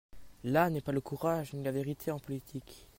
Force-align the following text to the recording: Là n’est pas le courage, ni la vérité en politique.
Là 0.43 0.71
n’est 0.71 0.81
pas 0.81 0.93
le 0.93 0.99
courage, 0.99 1.53
ni 1.53 1.61
la 1.61 1.71
vérité 1.71 2.09
en 2.09 2.17
politique. 2.17 2.87